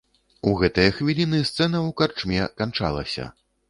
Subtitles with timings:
[0.51, 3.33] У гэтыя хвіліны сцэна ў карчме канчалася.